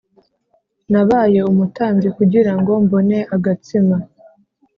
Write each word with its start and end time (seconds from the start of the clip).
Nabaye 0.91 1.39
umutambyi 1.51 2.09
kugira 2.17 2.51
ngo 2.59 2.71
mbone 2.83 3.17
agatsima. 3.35 3.97